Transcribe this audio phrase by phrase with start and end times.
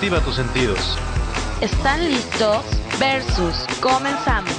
[0.00, 0.96] Activa tus sentidos.
[1.60, 2.64] ¿Están listos?
[2.98, 3.66] Versus.
[3.82, 4.50] Comenzamos.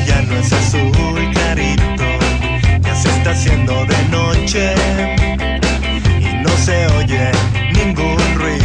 [0.06, 0.92] ya no es azul
[1.32, 2.04] clarito,
[2.80, 4.74] ya se está haciendo de noche
[6.20, 7.32] y no se oye
[7.72, 8.57] ningún ruido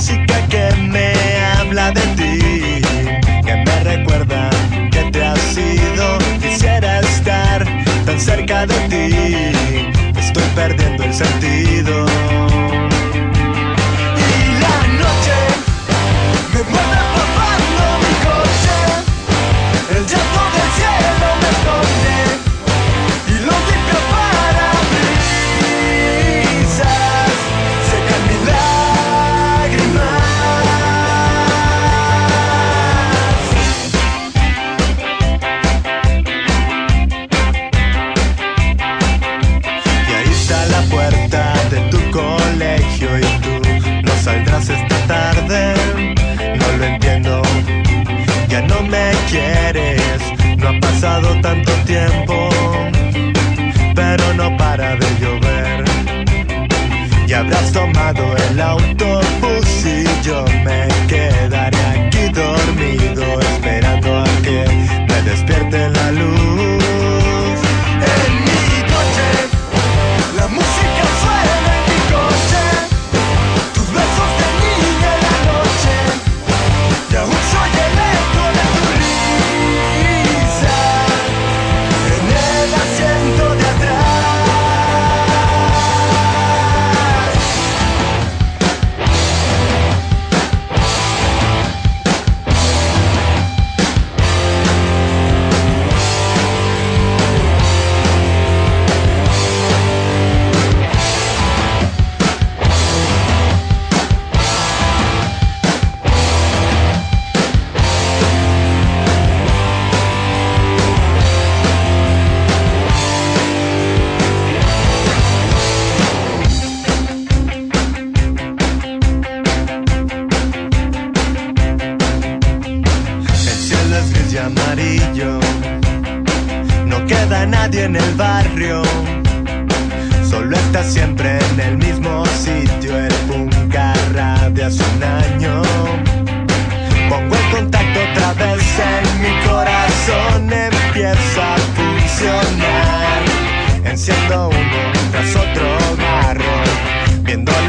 [0.00, 0.39] música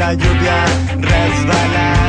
[0.02, 0.64] la lluvia
[0.98, 2.01] resbalar.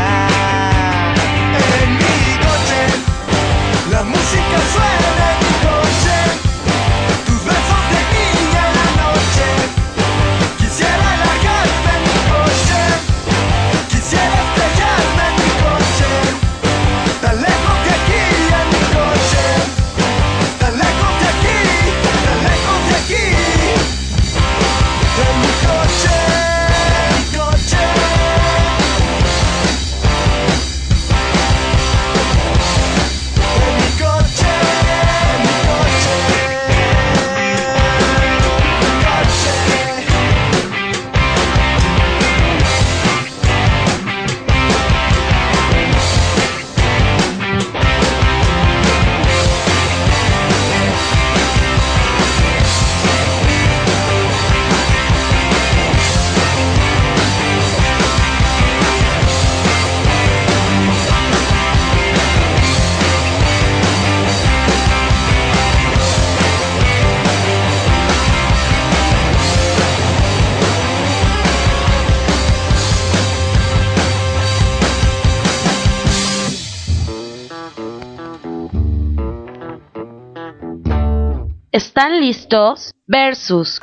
[81.96, 82.92] ¿Están listos?
[83.06, 83.80] Versus.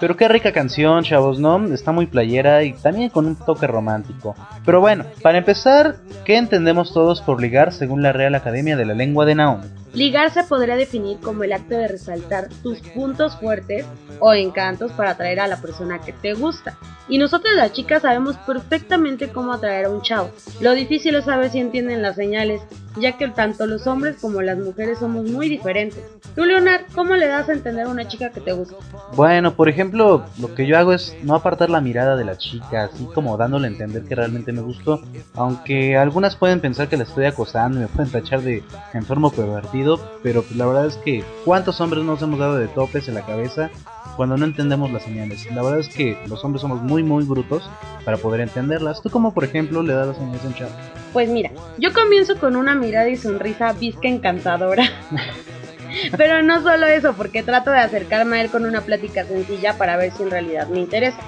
[0.00, 1.62] Pero qué rica canción, chavos, ¿no?
[1.74, 4.34] Está muy playera y también con un toque romántico.
[4.70, 8.94] Pero bueno, para empezar, ¿qué entendemos todos por ligar según la Real Academia de la
[8.94, 9.66] Lengua de Naomi?
[9.94, 13.84] Ligar se podría definir como el acto de resaltar tus puntos fuertes
[14.20, 16.78] o encantos para atraer a la persona que te gusta.
[17.08, 20.30] Y nosotras las chicas sabemos perfectamente cómo atraer a un chavo.
[20.60, 22.62] Lo difícil es saber si entienden las señales,
[23.00, 26.04] ya que tanto los hombres como las mujeres somos muy diferentes.
[26.36, 28.76] Tú, Leonard, ¿cómo le das a entender a una chica que te gusta?
[29.16, 32.84] Bueno, por ejemplo, lo que yo hago es no apartar la mirada de la chica,
[32.84, 35.00] así como dándole a entender que realmente me gustó.
[35.34, 38.62] Aunque algunas pueden pensar que la estoy acosando y me pueden tachar de
[38.94, 43.08] enfermo pervertido, pero pues la verdad es que ¿cuántos hombres nos hemos dado de topes
[43.08, 43.70] en la cabeza
[44.16, 45.46] cuando no entendemos las señales?
[45.52, 47.68] La verdad es que los hombres somos muy muy brutos
[48.04, 49.02] para poder entenderlas.
[49.02, 50.54] ¿Tú como por ejemplo le das las señales a un?
[51.12, 54.84] Pues mira, yo comienzo con una mirada y sonrisa visca encantadora.
[56.16, 59.96] Pero no solo eso, porque trato de acercarme a él con una plática sencilla para
[59.96, 61.18] ver si en realidad me interesa.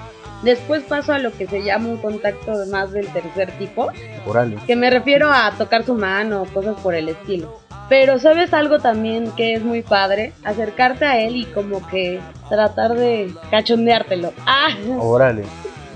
[0.43, 3.87] Después paso a lo que se llama un contacto más del tercer tipo,
[4.25, 4.57] Orale.
[4.67, 7.59] que me refiero a tocar su mano o cosas por el estilo.
[7.89, 12.93] Pero sabes algo también que es muy padre, acercarte a él y como que tratar
[12.95, 14.33] de cachondeártelo.
[14.45, 15.43] Ah, Órale.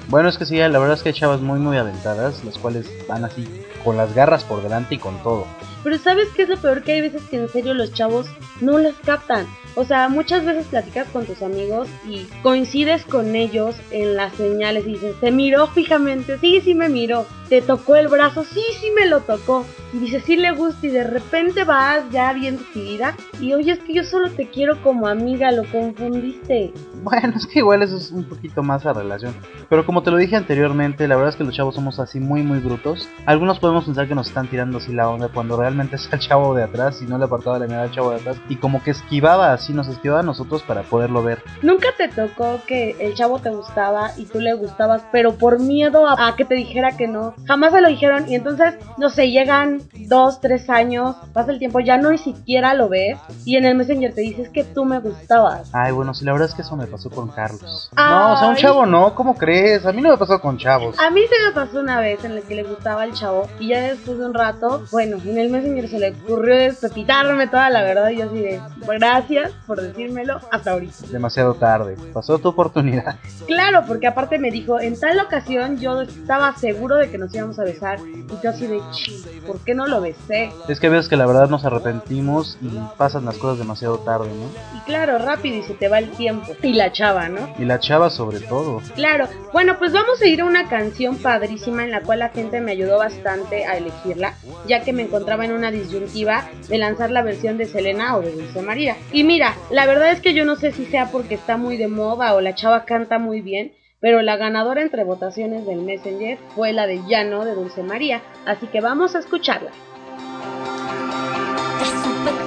[0.10, 2.90] Bueno, es que sí, la verdad es que hay chavas muy muy aventadas, las cuales
[3.08, 3.46] van así
[3.84, 5.46] con las garras por delante y con todo.
[5.88, 6.84] Pero ¿sabes qué es lo peor?
[6.84, 8.28] Que hay veces que en serio los chavos
[8.60, 9.48] no las captan.
[9.76, 14.86] O sea, muchas veces platicas con tus amigos y coincides con ellos en las señales
[14.86, 16.40] y dices, ¿te miró fijamente?
[16.40, 17.26] Sí, sí me miró.
[17.48, 18.44] ¿Te tocó el brazo?
[18.44, 19.66] Sí, sí me lo tocó.
[19.94, 23.80] Y dices, sí le gusta y de repente vas ya bien decidida y oye, es
[23.80, 26.74] que yo solo te quiero como amiga, lo confundiste.
[27.04, 29.34] Bueno, es que igual eso es un poquito más la relación.
[29.70, 32.44] Pero como te lo dije anteriormente, la verdad es que los chavos somos así muy
[32.44, 33.08] muy brutos.
[33.26, 36.54] Algunos podemos pensar que nos están tirando así la onda cuando realmente es el chavo
[36.54, 38.38] de atrás y no le apartaba la mirada al chavo de atrás.
[38.50, 41.44] Y como que esquivaba así, nos esquivaba a nosotros para poderlo ver.
[41.62, 46.08] ¿Nunca te tocó que el chavo te gustaba y tú le gustabas, pero por miedo
[46.08, 47.34] a, a que te dijera que no?
[47.46, 51.80] Jamás se lo dijeron y entonces, no sé, llegan dos, tres años, pasa el tiempo,
[51.80, 55.00] ya no ni siquiera lo ves y en el Messenger te dices que tú me
[55.00, 55.70] gustabas.
[55.74, 57.90] Ay, bueno, sí, la verdad es que eso me pasó con Carlos.
[57.96, 59.86] No, o sea, un chavo no, ¿cómo crees?
[59.86, 61.00] A mí no me pasó con chavos.
[61.00, 63.70] A mí se me pasó una vez en la que le gustaba el chavo y
[63.70, 67.84] ya después de un rato, bueno, en el Messenger se le ocurrió despepitarme toda la
[67.84, 68.62] verdad y yo así de,
[69.00, 70.94] gracias por decírmelo hasta ahorita.
[71.12, 71.96] Demasiado tarde.
[72.14, 73.16] Pasó tu oportunidad.
[73.48, 77.60] Claro, porque aparte me dijo, en tal ocasión yo estaba seguro de que nos íbamos
[77.60, 80.52] a besar y yo así de, "Chi, ¿por qué no lo besé?
[80.68, 84.78] Es que ves que la verdad nos arrepentimos y pasan las cosas demasiado tarde, ¿no?
[84.78, 86.54] Y claro, rápido y se te va el tiempo.
[86.62, 87.54] Y la chava, ¿no?
[87.58, 88.82] Y la chava sobre todo.
[88.96, 92.60] Claro, bueno, pues vamos a ir a una canción padrísima en la cual la gente
[92.62, 94.34] me ayudó bastante a elegirla,
[94.68, 98.32] ya que me encontraba en una disyuntiva de lanzar la versión de Selena o de
[98.32, 98.96] Dulce María.
[99.12, 101.88] Y mira, la verdad es que yo no sé si sea porque está muy de
[101.88, 106.72] moda o la chava canta muy bien, pero la ganadora entre votaciones del Messenger fue
[106.74, 109.72] la de Llano de Dulce María, así que vamos a escucharla.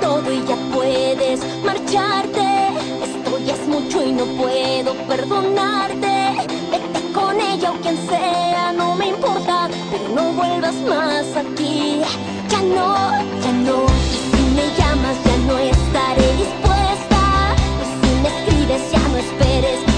[0.01, 2.69] Todo y ya puedes marcharte.
[3.03, 6.49] Esto es mucho y no puedo perdonarte.
[6.71, 12.03] Vete con ella o quien sea, no me importa, pero no vuelvas más aquí.
[12.51, 13.87] Ya no, ya no.
[14.13, 17.55] Y si me llamas, ya no estaré dispuesta.
[17.81, 19.90] Y si me escribes, ya no esperes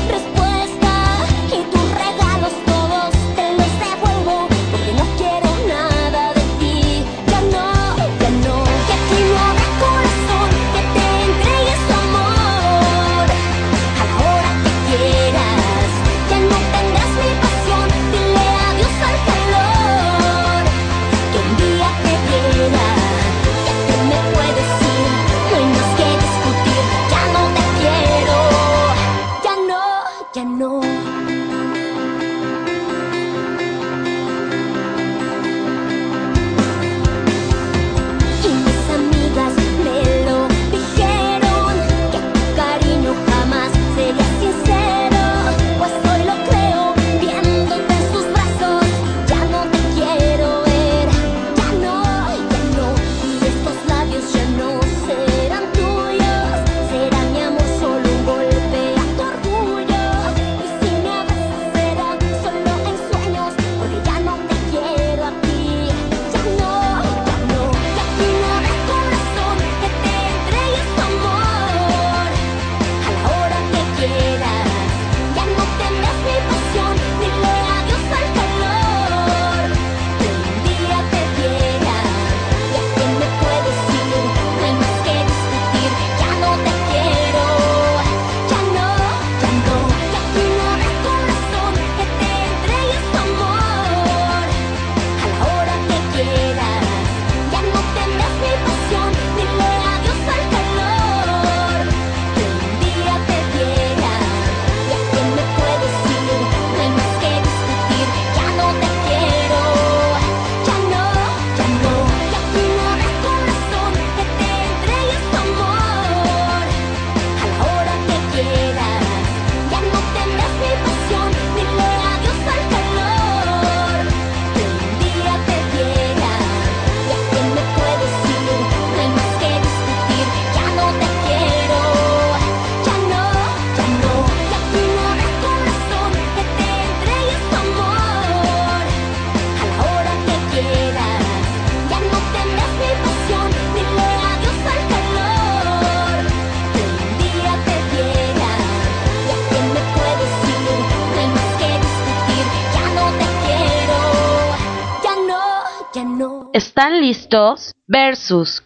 [156.52, 157.72] ¿Están listos?
[157.86, 158.62] Versus.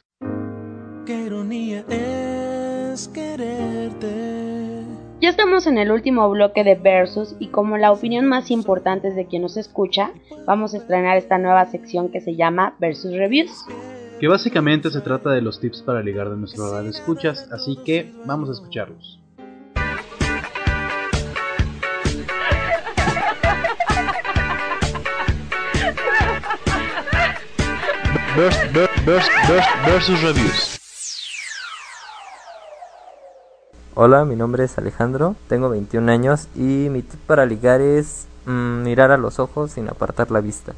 [1.07, 4.83] Qué ironía es quererte.
[5.21, 9.15] Ya estamos en el último bloque de Versus y como la opinión más importante es
[9.15, 10.11] de quien nos escucha,
[10.47, 13.53] vamos a estrenar esta nueva sección que se llama Versus Reviews.
[14.19, 18.13] Que básicamente se trata de los tips para ligar de nuestro radio escuchas, así que
[18.25, 19.21] vamos a escucharlos.
[28.37, 30.79] Vers- ver- vers- vers- versus Reviews.
[33.95, 38.83] Hola, mi nombre es Alejandro, tengo 21 años y mi tip para ligar es mm,
[38.83, 40.75] mirar a los ojos sin apartar la vista.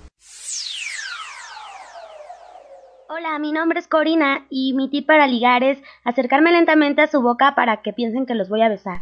[3.09, 7.21] Hola, mi nombre es Corina y mi tip para ligar es acercarme lentamente a su
[7.23, 9.01] boca para que piensen que los voy a besar.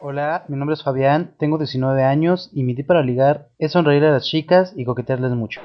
[0.00, 4.04] Hola, mi nombre es Fabián, tengo 19 años y mi tip para ligar es sonreír
[4.04, 5.60] a las chicas y coquetearles mucho.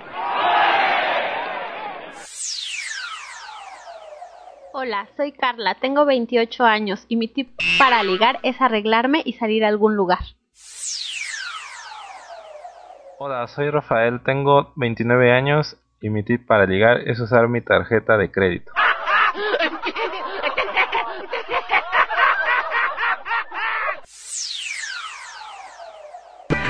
[4.71, 9.63] Hola, soy Carla, tengo 28 años y mi tip para ligar es arreglarme y salir
[9.63, 10.21] a algún lugar.
[13.19, 18.17] Hola, soy Rafael, tengo 29 años y mi tip para ligar es usar mi tarjeta
[18.17, 18.71] de crédito.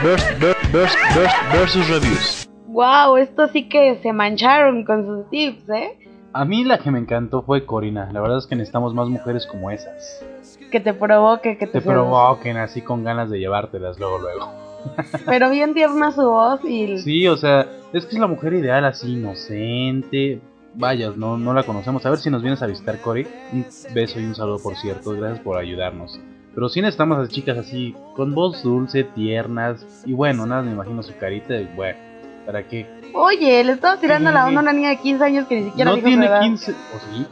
[0.03, 2.50] Versus Reviews.
[2.67, 5.98] Wow, esto sí que se mancharon con sus tips, ¿eh?
[6.33, 8.10] A mí la que me encantó fue Corina.
[8.12, 10.25] La verdad es que necesitamos más mujeres como esas.
[10.72, 14.51] Que te provoque, que te, Te provoquen así con ganas de llevártelas luego, luego.
[15.25, 18.83] Pero bien tierna su voz y Sí, o sea, es que es la mujer ideal
[18.86, 20.41] así, inocente.
[20.74, 22.03] Vayas, no, no la conocemos.
[22.05, 23.27] A ver si nos vienes a visitar, Cory.
[23.53, 25.12] Un beso y un saludo, por cierto.
[25.12, 26.19] Gracias por ayudarnos.
[26.53, 30.03] Pero sí necesitamos a las chicas así, con voz dulce, tiernas.
[30.05, 31.98] Y bueno, nada, me imagino su carita y bueno,
[32.45, 32.88] ¿para qué?
[33.15, 35.91] Oye, le estaba tirando la onda a una niña de 15 años que ni siquiera
[35.91, 36.41] no dijo su tiene edad.
[36.41, 36.72] 15.
[36.72, 37.27] ¿O sí?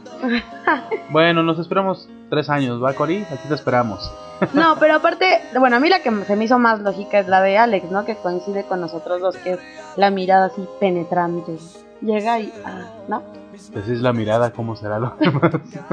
[1.10, 3.24] bueno, nos esperamos tres años, ¿va, Cori?
[3.30, 4.12] Aquí te esperamos.
[4.54, 7.42] No, pero aparte, bueno, a mí la que se me hizo más lógica es la
[7.42, 8.04] de Alex, ¿no?
[8.04, 9.60] Que coincide con nosotros dos, que es
[9.96, 11.56] la mirada así penetrante.
[12.00, 13.22] Llega y, ah, ¿no?
[13.72, 15.52] Pues es la mirada, ¿cómo será lo demás?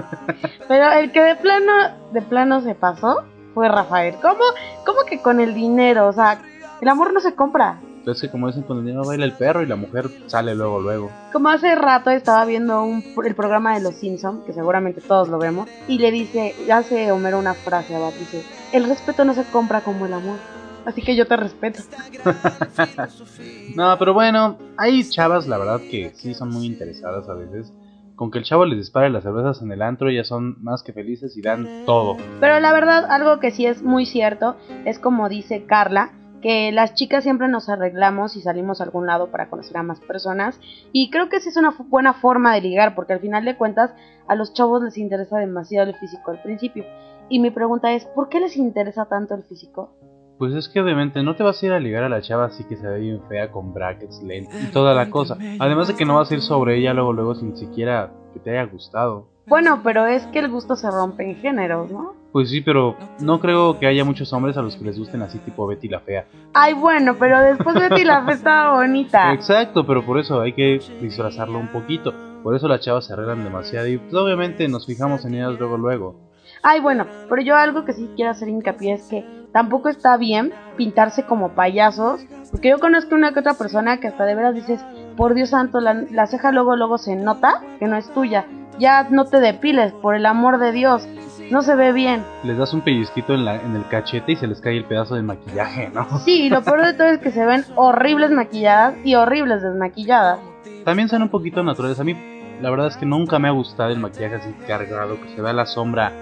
[0.68, 1.72] Pero el que de plano,
[2.14, 3.24] de plano se pasó
[3.54, 4.16] fue Rafael.
[4.22, 4.44] ¿Cómo,
[4.86, 6.08] cómo que con el dinero?
[6.08, 6.42] O sea,
[6.80, 7.80] el amor no se compra.
[8.06, 10.80] Es que como dicen, con el dinero baila el perro y la mujer sale luego,
[10.80, 11.12] luego.
[11.32, 15.38] Como hace rato estaba viendo un, el programa de Los Simpson, que seguramente todos lo
[15.38, 19.44] vemos, y le dice, hace Homero una frase a Bart, dice, el respeto no se
[19.44, 20.38] compra como el amor.
[20.86, 21.82] Así que yo te respeto.
[23.76, 27.74] no, pero bueno, hay chavas, la verdad, que sí son muy interesadas a veces.
[28.16, 30.92] Con que el chavo les dispare las cervezas en el antro, ya son más que
[30.92, 32.18] felices y dan todo.
[32.42, 36.94] Pero la verdad, algo que sí es muy cierto, es como dice Carla, que las
[36.96, 40.60] chicas siempre nos arreglamos y salimos a algún lado para conocer a más personas.
[40.92, 43.92] Y creo que esa es una buena forma de ligar, porque al final de cuentas
[44.28, 46.86] a los chavos les interesa demasiado el físico al principio.
[47.30, 49.94] Y mi pregunta es, ¿por qué les interesa tanto el físico?
[50.40, 52.64] Pues es que obviamente no te vas a ir a ligar a la chava así
[52.64, 55.38] que se ve bien fea con brackets, lentes y toda la cosa.
[55.60, 58.52] Además de que no vas a ir sobre ella luego luego sin siquiera que te
[58.52, 59.28] haya gustado.
[59.48, 62.14] Bueno, pero es que el gusto se rompe en géneros, ¿no?
[62.32, 65.40] Pues sí, pero no creo que haya muchos hombres a los que les gusten así
[65.40, 66.24] tipo Betty la fea.
[66.54, 69.34] Ay, bueno, pero después Betty la fea estaba bonita.
[69.34, 72.14] Exacto, pero por eso hay que disfrazarlo un poquito.
[72.44, 75.76] Por eso las chavas se arreglan demasiado y pues, obviamente nos fijamos en ellas luego
[75.76, 76.16] luego.
[76.64, 80.54] Ay, bueno, pero yo algo que sí quiero hacer hincapié es que tampoco está bien
[80.78, 84.84] pintarse como payasos, porque yo conozco una que otra persona que hasta de veras dices,
[85.18, 88.46] por Dios santo, la, la ceja luego luego se nota que no es tuya.
[88.80, 91.06] Ya no te depiles, por el amor de Dios.
[91.52, 92.24] No se ve bien.
[92.44, 95.16] Les das un pellizquito en, la, en el cachete y se les cae el pedazo
[95.16, 96.20] de maquillaje, ¿no?
[96.20, 100.40] Sí, y lo peor de todo es que se ven horribles maquilladas y horribles desmaquilladas.
[100.86, 102.00] También son un poquito naturales.
[102.00, 102.16] A mí,
[102.62, 105.52] la verdad es que nunca me ha gustado el maquillaje así cargado, que se vea
[105.52, 106.14] la sombra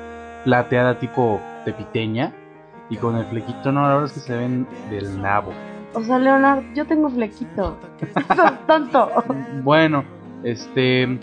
[0.43, 2.31] plateada tipo tepiteña
[2.89, 5.51] y con el flequito, no, la verdad es que se ven del nabo.
[5.93, 7.77] O sea, Leonardo, yo tengo flequito.
[8.67, 9.09] Tonto.
[9.63, 10.03] Bueno,
[10.43, 11.19] este...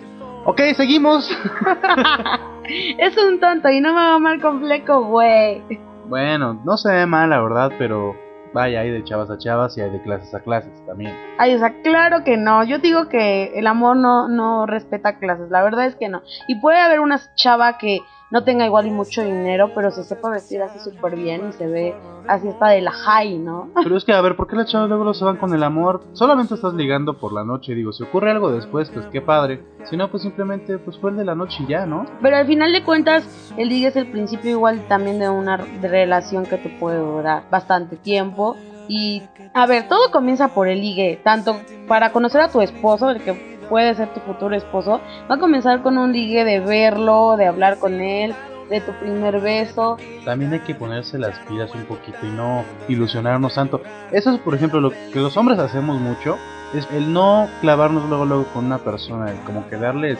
[0.46, 1.30] Ok, seguimos.
[2.98, 5.62] es un tonto y no me va mal con fleco, güey.
[6.06, 8.14] Bueno, no se ve mal, la verdad, pero
[8.52, 11.14] vaya, hay de chavas a chavas y hay de clases a clases también.
[11.38, 12.62] Ay, o sea, claro que no.
[12.64, 15.50] Yo digo que el amor no, no respeta clases.
[15.50, 16.22] La verdad es que no.
[16.46, 18.00] Y puede haber una chava que
[18.30, 21.66] no tenga igual y mucho dinero, pero se sepa vestir así súper bien y se
[21.66, 21.94] ve
[22.26, 23.70] así hasta de la high, ¿no?
[23.82, 25.62] Pero es que, a ver, ¿por qué las chavas luego lo se van con el
[25.62, 26.02] amor?
[26.12, 29.62] Solamente estás ligando por la noche, digo, si ocurre algo después, pues qué padre.
[29.84, 32.06] Si no, pues simplemente, pues fue el de la noche y ya, ¿no?
[32.22, 36.46] Pero al final de cuentas, el ligue es el principio igual también de una relación
[36.46, 38.56] que te puede durar bastante tiempo.
[38.86, 39.22] Y,
[39.54, 41.56] a ver, todo comienza por el ligue, tanto
[41.88, 45.00] para conocer a tu esposo, el que puede ser tu futuro esposo,
[45.30, 48.34] va a comenzar con un ligue de verlo, de hablar con él,
[48.70, 49.96] de tu primer beso.
[50.24, 53.80] También hay que ponerse las pilas un poquito y no ilusionarnos tanto.
[54.10, 56.36] Eso es, por ejemplo, lo que los hombres hacemos mucho,
[56.74, 60.18] es el no clavarnos luego luego con una persona, el como que darles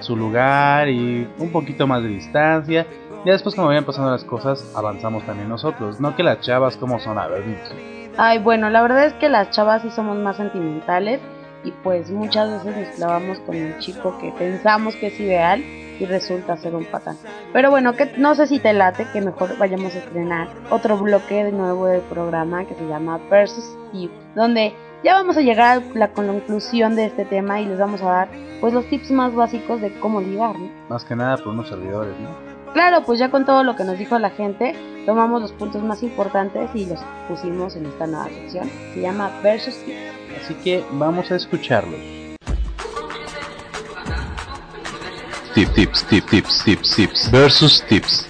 [0.00, 2.86] su lugar y un poquito más de distancia.
[3.24, 6.00] Ya después como vayan pasando las cosas, avanzamos también nosotros.
[6.00, 7.44] No que las chavas como son, a ver.
[8.16, 11.20] Ay, bueno, la verdad es que las chavas sí somos más sentimentales
[11.64, 15.60] y pues muchas veces nos clavamos con un chico que pensamos que es ideal
[15.98, 17.16] y resulta ser un patán.
[17.52, 21.44] Pero bueno, que no sé si te late que mejor vayamos a estrenar otro bloque
[21.44, 25.98] de nuevo del programa que se llama Versus You, donde ya vamos a llegar a
[25.98, 28.28] la conclusión de este tema y les vamos a dar
[28.60, 30.70] pues los tips más básicos de cómo ligar, ¿no?
[30.88, 32.53] Más que nada por unos servidores, ¿no?
[32.74, 34.74] Claro, pues ya con todo lo que nos dijo la gente,
[35.06, 38.68] tomamos los puntos más importantes y los pusimos en esta nueva sección.
[38.92, 40.42] Se llama Versus Tips.
[40.42, 42.00] Así que vamos a escucharlos.
[45.54, 47.30] Tip, tips, tip, tips, tips, tips.
[47.30, 48.28] Versus tips.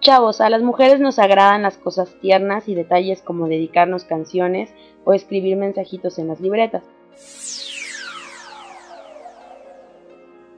[0.00, 5.14] Chavos, a las mujeres nos agradan las cosas tiernas y detalles como dedicarnos canciones o
[5.14, 6.82] escribir mensajitos en las libretas.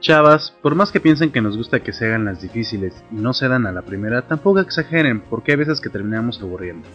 [0.01, 3.33] Chavas, por más que piensen que nos gusta que se hagan las difíciles y no
[3.33, 6.87] se dan a la primera, tampoco exageren, porque hay veces que terminamos aburriendo.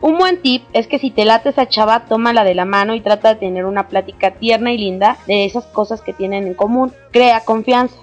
[0.00, 3.00] Un buen tip es que si te late esa chava, tómala de la mano y
[3.00, 6.92] trata de tener una plática tierna y linda de esas cosas que tienen en común.
[7.12, 7.96] Crea confianza.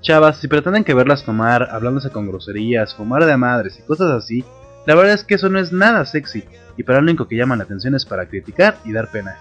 [0.00, 4.44] Chavas, si pretenden que verlas tomar, hablándose con groserías, fumar de madres y cosas así,
[4.84, 6.44] la verdad es que eso no es nada sexy,
[6.76, 9.36] y para lo único que llaman la atención es para criticar y dar pena.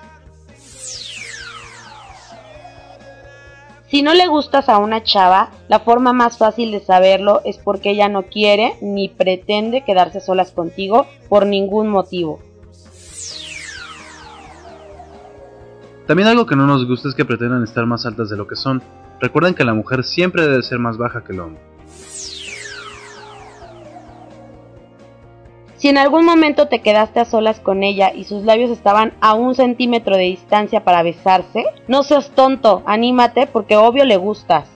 [3.93, 7.91] Si no le gustas a una chava, la forma más fácil de saberlo es porque
[7.91, 12.39] ella no quiere ni pretende quedarse solas contigo por ningún motivo.
[16.07, 18.55] También algo que no nos gusta es que pretendan estar más altas de lo que
[18.55, 18.81] son.
[19.21, 21.72] Recuerden que la mujer siempre debe ser más baja que el hombre.
[25.83, 29.33] Si en algún momento te quedaste a solas con ella y sus labios estaban a
[29.33, 34.69] un centímetro de distancia para besarse, no seas tonto, anímate porque obvio le gustas.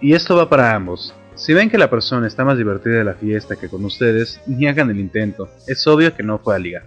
[0.00, 1.14] Y esto va para ambos.
[1.36, 4.66] Si ven que la persona está más divertida de la fiesta que con ustedes, ni
[4.66, 5.48] hagan el intento.
[5.68, 6.82] Es obvio que no fue a ligar.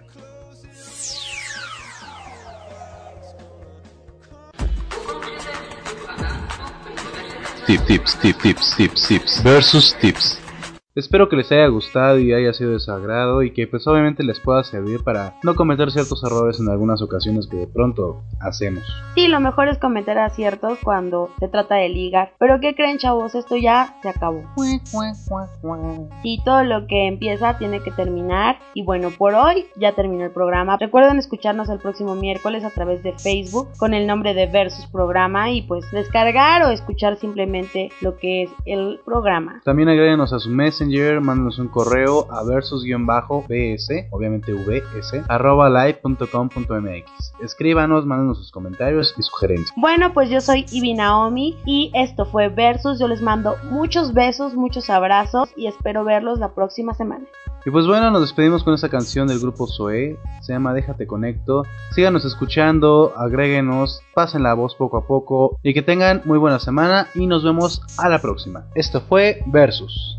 [7.86, 9.40] Tip, tips, tip, tips, tips, tips.
[9.42, 10.38] Versus tips.
[10.94, 14.22] Espero que les haya gustado y haya sido de su agrado y que pues obviamente
[14.24, 18.84] les pueda servir para no cometer ciertos errores en algunas ocasiones que de pronto hacemos.
[19.14, 22.34] Sí, lo mejor es cometer aciertos cuando se trata de ligar.
[22.38, 23.34] Pero ¿qué creen chavos?
[23.34, 24.42] Esto ya se acabó.
[26.22, 28.58] Sí, todo lo que empieza tiene que terminar.
[28.74, 30.76] Y bueno, por hoy ya terminó el programa.
[30.76, 35.50] Recuerden escucharnos el próximo miércoles a través de Facebook con el nombre de Versus Programa
[35.52, 39.62] y pues descargar o escuchar simplemente lo que es el programa.
[39.64, 40.50] También agréguenos a su
[40.82, 47.34] Messenger, mándenos un correo a versus-bs, obviamente vs, arroba live.com.mx.
[47.40, 49.72] Escríbanos, mándenos sus comentarios y sugerencias.
[49.76, 52.98] Bueno, pues yo soy Ibi Naomi y esto fue Versus.
[52.98, 57.24] Yo les mando muchos besos, muchos abrazos y espero verlos la próxima semana.
[57.64, 61.62] Y pues bueno, nos despedimos con esta canción del grupo Zoe, se llama Déjate Conecto.
[61.92, 67.06] Síganos escuchando, agréguenos, pasen la voz poco a poco y que tengan muy buena semana
[67.14, 68.64] y nos vemos a la próxima.
[68.74, 70.18] Esto fue Versus.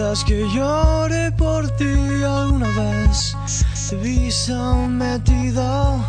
[0.00, 1.92] Pidas que llore por ti
[2.24, 3.36] alguna vez.
[3.90, 6.02] Te vi sometido,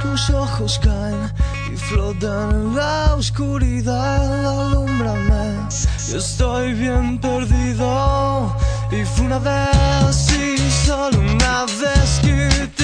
[0.00, 1.32] tus ojos caen
[1.72, 4.22] y flotan en la oscuridad.
[4.60, 5.66] Alúmbrame,
[6.08, 8.56] yo estoy bien perdido.
[8.92, 12.83] Y fue una vez, y solo una vez que te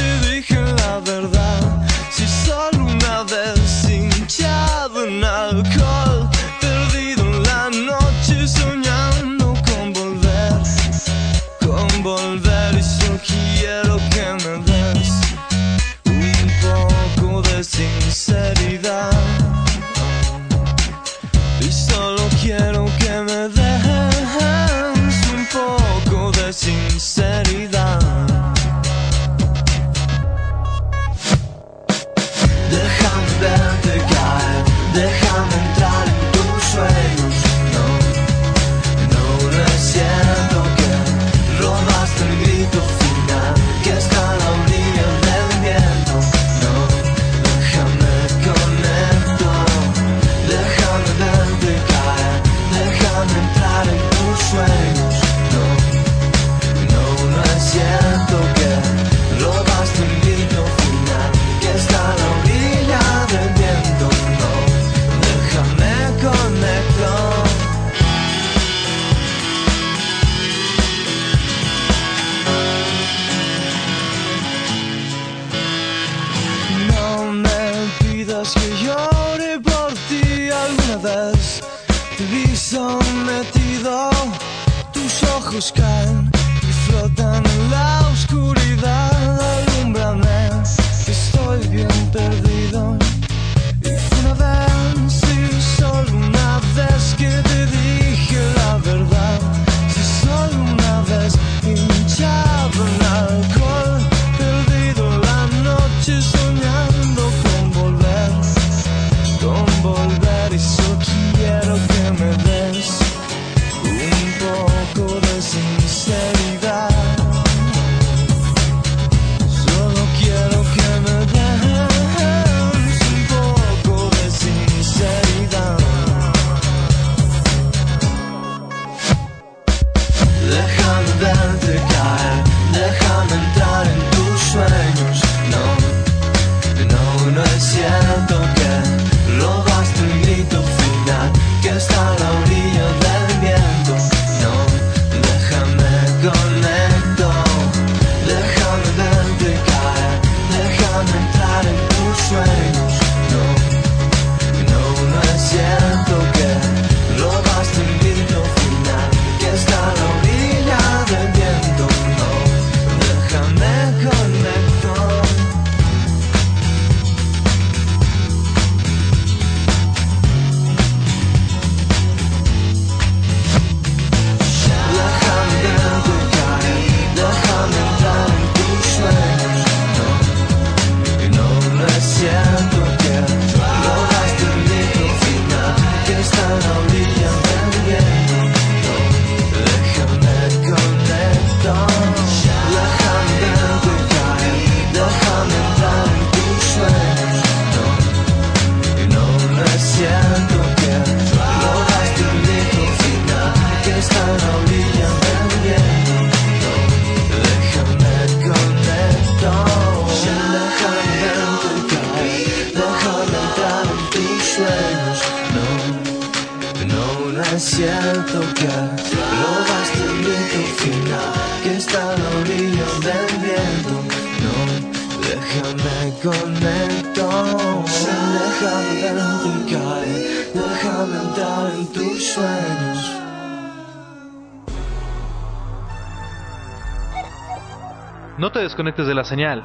[238.40, 239.62] No te desconectes de la señal.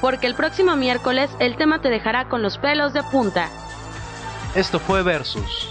[0.00, 3.48] Porque el próximo miércoles el tema te dejará con los pelos de punta.
[4.56, 5.68] Esto fue Versus.